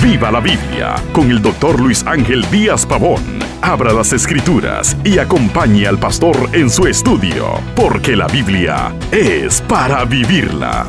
Viva 0.00 0.30
la 0.30 0.38
Biblia 0.38 0.94
con 1.12 1.28
el 1.28 1.42
doctor 1.42 1.80
Luis 1.80 2.04
Ángel 2.06 2.48
Díaz 2.52 2.86
Pavón. 2.86 3.20
Abra 3.62 3.92
las 3.92 4.12
escrituras 4.12 4.96
y 5.02 5.18
acompañe 5.18 5.88
al 5.88 5.98
pastor 5.98 6.50
en 6.52 6.70
su 6.70 6.86
estudio, 6.86 7.60
porque 7.74 8.14
la 8.14 8.28
Biblia 8.28 8.94
es 9.10 9.60
para 9.62 10.04
vivirla. 10.04 10.86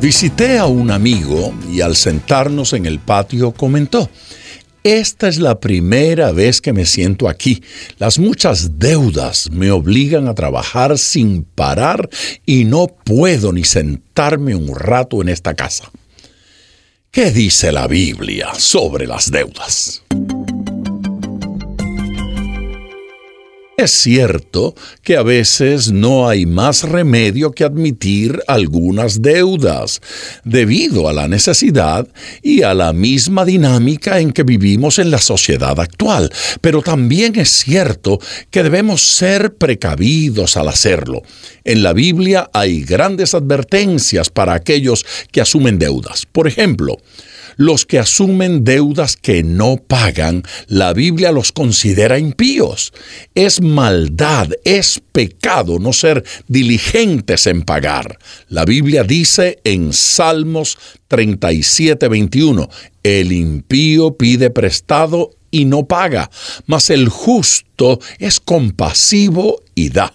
Visité 0.00 0.58
a 0.58 0.66
un 0.66 0.90
amigo 0.90 1.54
y 1.70 1.80
al 1.80 1.94
sentarnos 1.94 2.72
en 2.72 2.84
el 2.84 2.98
patio 2.98 3.52
comentó, 3.52 4.10
esta 4.82 5.28
es 5.28 5.38
la 5.38 5.60
primera 5.60 6.32
vez 6.32 6.60
que 6.60 6.72
me 6.72 6.84
siento 6.84 7.28
aquí. 7.28 7.62
Las 7.98 8.18
muchas 8.18 8.80
deudas 8.80 9.50
me 9.52 9.70
obligan 9.70 10.26
a 10.26 10.34
trabajar 10.34 10.98
sin 10.98 11.44
parar 11.44 12.08
y 12.44 12.64
no 12.64 12.88
puedo 12.88 13.52
ni 13.52 13.62
sentarme 13.62 14.56
un 14.56 14.74
rato 14.74 15.22
en 15.22 15.28
esta 15.28 15.54
casa. 15.54 15.92
¿Qué 17.10 17.30
dice 17.30 17.72
la 17.72 17.86
Biblia 17.86 18.52
sobre 18.54 19.06
las 19.06 19.30
deudas? 19.30 20.02
Es 23.78 23.92
cierto 23.92 24.74
que 25.04 25.16
a 25.16 25.22
veces 25.22 25.92
no 25.92 26.28
hay 26.28 26.46
más 26.46 26.82
remedio 26.82 27.52
que 27.52 27.62
admitir 27.62 28.42
algunas 28.48 29.22
deudas, 29.22 30.00
debido 30.42 31.08
a 31.08 31.12
la 31.12 31.28
necesidad 31.28 32.08
y 32.42 32.62
a 32.62 32.74
la 32.74 32.92
misma 32.92 33.44
dinámica 33.44 34.18
en 34.18 34.32
que 34.32 34.42
vivimos 34.42 34.98
en 34.98 35.12
la 35.12 35.18
sociedad 35.18 35.78
actual, 35.78 36.28
pero 36.60 36.82
también 36.82 37.38
es 37.38 37.50
cierto 37.50 38.18
que 38.50 38.64
debemos 38.64 39.00
ser 39.14 39.54
precavidos 39.54 40.56
al 40.56 40.66
hacerlo. 40.66 41.22
En 41.62 41.84
la 41.84 41.92
Biblia 41.92 42.50
hay 42.52 42.82
grandes 42.82 43.32
advertencias 43.32 44.28
para 44.28 44.54
aquellos 44.54 45.06
que 45.30 45.40
asumen 45.40 45.78
deudas. 45.78 46.26
Por 46.26 46.48
ejemplo, 46.48 46.96
los 47.58 47.86
que 47.86 47.98
asumen 47.98 48.62
deudas 48.62 49.16
que 49.16 49.42
no 49.42 49.78
pagan, 49.84 50.44
la 50.68 50.92
Biblia 50.92 51.32
los 51.32 51.50
considera 51.50 52.16
impíos. 52.16 52.92
Es 53.34 53.60
maldad, 53.68 54.50
es 54.64 55.00
pecado 55.12 55.78
no 55.78 55.92
ser 55.92 56.24
diligentes 56.48 57.46
en 57.46 57.62
pagar. 57.62 58.18
La 58.48 58.64
Biblia 58.64 59.04
dice 59.04 59.60
en 59.64 59.92
Salmos 59.92 60.78
37, 61.08 62.08
21, 62.08 62.68
el 63.02 63.32
impío 63.32 64.16
pide 64.16 64.50
prestado 64.50 65.30
y 65.50 65.64
no 65.64 65.86
paga, 65.86 66.30
mas 66.66 66.90
el 66.90 67.08
justo 67.08 68.00
es 68.18 68.40
compasivo 68.40 69.62
y 69.74 69.90
da. 69.90 70.14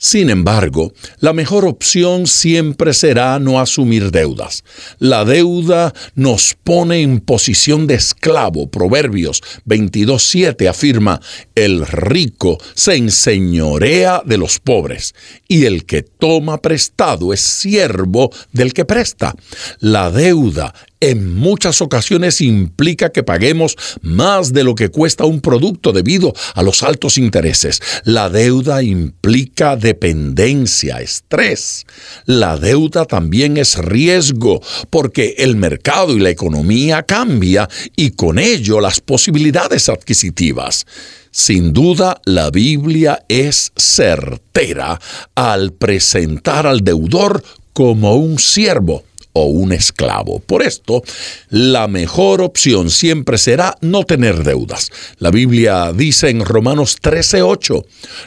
Sin 0.00 0.30
embargo, 0.30 0.92
la 1.18 1.32
mejor 1.32 1.64
opción 1.66 2.28
siempre 2.28 2.94
será 2.94 3.40
no 3.40 3.58
asumir 3.58 4.12
deudas. 4.12 4.62
La 5.00 5.24
deuda 5.24 5.92
nos 6.14 6.54
pone 6.62 7.02
en 7.02 7.18
posición 7.18 7.88
de 7.88 7.94
esclavo. 7.94 8.70
Proverbios 8.70 9.42
22.7 9.66 10.68
afirma, 10.68 11.20
el 11.56 11.84
rico 11.84 12.58
se 12.74 12.94
enseñorea 12.94 14.22
de 14.24 14.38
los 14.38 14.60
pobres 14.60 15.16
y 15.48 15.64
el 15.64 15.84
que 15.84 16.02
toma 16.02 16.62
prestado 16.62 17.32
es 17.32 17.40
siervo 17.40 18.30
del 18.52 18.74
que 18.74 18.84
presta. 18.84 19.34
La 19.80 20.12
deuda 20.12 20.74
en 21.00 21.34
muchas 21.34 21.80
ocasiones 21.80 22.40
implica 22.40 23.10
que 23.10 23.22
paguemos 23.22 23.76
más 24.02 24.52
de 24.52 24.64
lo 24.64 24.74
que 24.74 24.88
cuesta 24.88 25.24
un 25.24 25.40
producto 25.40 25.92
debido 25.92 26.34
a 26.54 26.62
los 26.62 26.82
altos 26.82 27.18
intereses. 27.18 27.80
La 28.04 28.28
deuda 28.28 28.82
implica 28.82 29.76
dependencia, 29.76 31.00
estrés. 31.00 31.86
La 32.26 32.56
deuda 32.56 33.04
también 33.04 33.56
es 33.56 33.76
riesgo 33.76 34.60
porque 34.90 35.36
el 35.38 35.56
mercado 35.56 36.16
y 36.16 36.20
la 36.20 36.30
economía 36.30 37.02
cambia 37.02 37.68
y 37.96 38.10
con 38.10 38.38
ello 38.38 38.80
las 38.80 39.00
posibilidades 39.00 39.88
adquisitivas. 39.88 40.86
Sin 41.30 41.72
duda, 41.72 42.20
la 42.24 42.50
Biblia 42.50 43.24
es 43.28 43.70
certera 43.76 45.00
al 45.34 45.72
presentar 45.72 46.66
al 46.66 46.80
deudor 46.80 47.44
como 47.72 48.16
un 48.16 48.38
siervo 48.38 49.04
o 49.32 49.44
un 49.44 49.72
esclavo. 49.72 50.40
Por 50.40 50.62
esto, 50.62 51.02
la 51.50 51.88
mejor 51.88 52.40
opción 52.40 52.90
siempre 52.90 53.38
será 53.38 53.76
no 53.80 54.04
tener 54.04 54.42
deudas. 54.44 54.90
La 55.18 55.30
Biblia 55.30 55.92
dice 55.92 56.30
en 56.30 56.44
Romanos 56.44 56.96
13:8, 57.00 57.84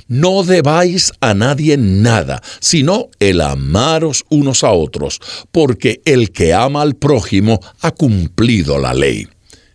no 0.07 0.43
debáis 0.43 1.11
a 1.19 1.33
nadie 1.33 1.77
nada, 1.77 2.41
sino 2.59 3.09
el 3.19 3.41
amaros 3.41 4.23
unos 4.29 4.63
a 4.63 4.71
otros, 4.71 5.19
porque 5.51 6.01
el 6.05 6.31
que 6.31 6.53
ama 6.53 6.81
al 6.81 6.95
prójimo 6.95 7.59
ha 7.81 7.91
cumplido 7.91 8.77
la 8.77 8.93
ley. 8.93 9.27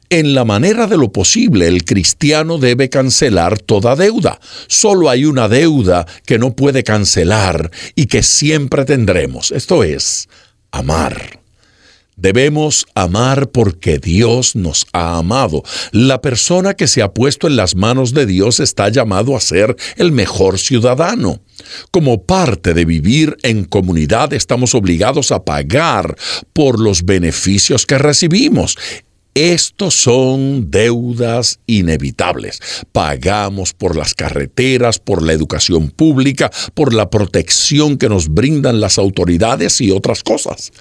En 0.08 0.34
la 0.34 0.44
manera 0.44 0.86
de 0.86 0.96
lo 0.96 1.10
posible, 1.10 1.66
el 1.66 1.84
cristiano 1.84 2.58
debe 2.58 2.88
cancelar 2.88 3.58
toda 3.58 3.96
deuda. 3.96 4.38
Solo 4.68 5.10
hay 5.10 5.24
una 5.24 5.48
deuda 5.48 6.06
que 6.24 6.38
no 6.38 6.54
puede 6.54 6.84
cancelar 6.84 7.72
y 7.96 8.06
que 8.06 8.22
siempre 8.22 8.84
tendremos. 8.84 9.50
Esto 9.50 9.82
es, 9.82 10.28
amar. 10.78 11.40
Debemos 12.18 12.86
amar 12.94 13.50
porque 13.50 13.98
Dios 13.98 14.56
nos 14.56 14.86
ha 14.94 15.18
amado. 15.18 15.62
La 15.92 16.22
persona 16.22 16.72
que 16.72 16.86
se 16.86 17.02
ha 17.02 17.12
puesto 17.12 17.46
en 17.46 17.56
las 17.56 17.76
manos 17.76 18.14
de 18.14 18.24
Dios 18.24 18.58
está 18.58 18.88
llamado 18.88 19.36
a 19.36 19.40
ser 19.40 19.76
el 19.96 20.12
mejor 20.12 20.58
ciudadano. 20.58 21.40
Como 21.90 22.22
parte 22.22 22.72
de 22.72 22.86
vivir 22.86 23.36
en 23.42 23.64
comunidad 23.64 24.32
estamos 24.32 24.74
obligados 24.74 25.30
a 25.30 25.44
pagar 25.44 26.16
por 26.54 26.80
los 26.80 27.04
beneficios 27.04 27.84
que 27.84 27.98
recibimos. 27.98 28.78
Estos 29.36 29.92
son 29.92 30.70
deudas 30.70 31.60
inevitables. 31.66 32.58
Pagamos 32.90 33.74
por 33.74 33.94
las 33.94 34.14
carreteras, 34.14 34.98
por 34.98 35.22
la 35.22 35.34
educación 35.34 35.90
pública, 35.90 36.50
por 36.72 36.94
la 36.94 37.10
protección 37.10 37.98
que 37.98 38.08
nos 38.08 38.30
brindan 38.30 38.80
las 38.80 38.96
autoridades 38.96 39.82
y 39.82 39.90
otras 39.90 40.22
cosas. 40.22 40.72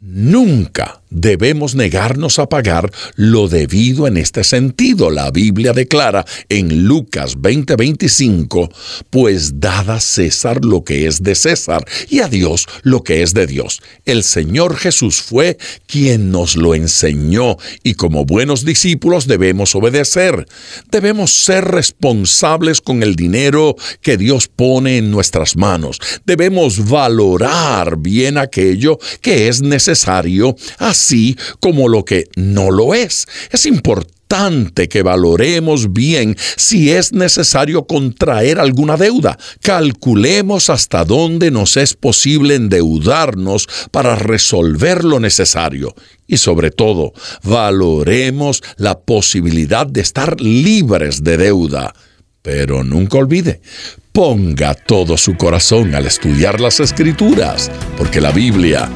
Nunca 0.00 1.01
debemos 1.12 1.74
negarnos 1.74 2.38
a 2.38 2.48
pagar 2.48 2.90
lo 3.14 3.48
debido 3.48 4.06
en 4.06 4.16
este 4.16 4.44
sentido. 4.44 5.10
La 5.10 5.30
Biblia 5.30 5.72
declara 5.72 6.24
en 6.48 6.84
Lucas 6.84 7.36
20:25, 7.36 8.70
pues 9.10 9.60
dada 9.60 9.94
a 9.94 10.00
César 10.00 10.64
lo 10.64 10.84
que 10.84 11.06
es 11.06 11.22
de 11.22 11.34
César 11.34 11.84
y 12.08 12.20
a 12.20 12.28
Dios 12.28 12.66
lo 12.82 13.02
que 13.02 13.22
es 13.22 13.34
de 13.34 13.46
Dios. 13.46 13.80
El 14.04 14.22
Señor 14.22 14.76
Jesús 14.76 15.20
fue 15.20 15.58
quien 15.86 16.30
nos 16.30 16.56
lo 16.56 16.74
enseñó 16.74 17.56
y 17.82 17.94
como 17.94 18.24
buenos 18.24 18.64
discípulos 18.64 19.26
debemos 19.26 19.74
obedecer. 19.74 20.46
Debemos 20.90 21.32
ser 21.32 21.64
responsables 21.64 22.80
con 22.80 23.02
el 23.02 23.16
dinero 23.16 23.76
que 24.00 24.16
Dios 24.16 24.48
pone 24.48 24.98
en 24.98 25.10
nuestras 25.10 25.56
manos. 25.56 25.98
Debemos 26.24 26.88
valorar 26.88 27.98
bien 27.98 28.38
aquello 28.38 28.98
que 29.20 29.48
es 29.48 29.62
necesario 29.62 30.56
así 31.02 31.36
como 31.58 31.88
lo 31.88 32.04
que 32.04 32.28
no 32.36 32.70
lo 32.70 32.94
es. 32.94 33.26
Es 33.50 33.66
importante 33.66 34.88
que 34.88 35.02
valoremos 35.02 35.92
bien 35.92 36.36
si 36.56 36.92
es 36.92 37.12
necesario 37.12 37.86
contraer 37.88 38.60
alguna 38.60 38.96
deuda. 38.96 39.36
Calculemos 39.60 40.70
hasta 40.70 41.04
dónde 41.04 41.50
nos 41.50 41.76
es 41.76 41.94
posible 41.94 42.54
endeudarnos 42.54 43.68
para 43.90 44.14
resolver 44.14 45.02
lo 45.04 45.18
necesario. 45.18 45.92
Y 46.28 46.36
sobre 46.38 46.70
todo, 46.70 47.12
valoremos 47.42 48.62
la 48.76 49.00
posibilidad 49.00 49.86
de 49.86 50.00
estar 50.02 50.40
libres 50.40 51.24
de 51.24 51.36
deuda. 51.36 51.92
Pero 52.42 52.84
nunca 52.84 53.18
olvide, 53.18 53.60
ponga 54.12 54.74
todo 54.74 55.16
su 55.16 55.36
corazón 55.36 55.94
al 55.94 56.06
estudiar 56.06 56.60
las 56.60 56.80
escrituras, 56.80 57.70
porque 57.96 58.20
la 58.20 58.30
Biblia 58.30 58.88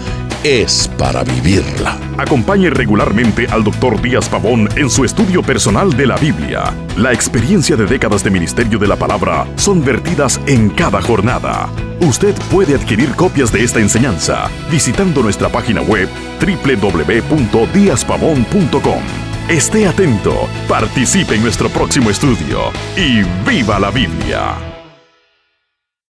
es 0.46 0.88
para 0.96 1.24
vivirla. 1.24 1.98
Acompañe 2.18 2.70
regularmente 2.70 3.48
al 3.48 3.64
Dr. 3.64 4.00
Díaz 4.00 4.28
Pavón 4.28 4.68
en 4.76 4.88
su 4.88 5.04
estudio 5.04 5.42
personal 5.42 5.96
de 5.96 6.06
la 6.06 6.16
Biblia. 6.16 6.72
La 6.96 7.12
experiencia 7.12 7.74
de 7.74 7.84
décadas 7.84 8.22
de 8.22 8.30
ministerio 8.30 8.78
de 8.78 8.86
la 8.86 8.94
palabra 8.94 9.44
son 9.56 9.84
vertidas 9.84 10.40
en 10.46 10.70
cada 10.70 11.02
jornada. 11.02 11.68
Usted 12.00 12.32
puede 12.48 12.76
adquirir 12.76 13.10
copias 13.16 13.50
de 13.50 13.64
esta 13.64 13.80
enseñanza 13.80 14.48
visitando 14.70 15.20
nuestra 15.20 15.48
página 15.48 15.82
web 15.82 16.08
www.diazpavón.com. 16.40 19.02
Esté 19.48 19.88
atento, 19.88 20.48
participe 20.68 21.34
en 21.34 21.42
nuestro 21.42 21.68
próximo 21.70 22.08
estudio 22.08 22.70
y 22.96 23.24
viva 23.48 23.80
la 23.80 23.90
Biblia. 23.90 24.75